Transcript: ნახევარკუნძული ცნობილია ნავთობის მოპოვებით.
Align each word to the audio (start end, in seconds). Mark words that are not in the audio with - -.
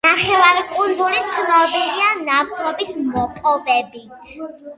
ნახევარკუნძული 0.07 1.19
ცნობილია 1.35 2.07
ნავთობის 2.23 2.95
მოპოვებით. 3.11 4.35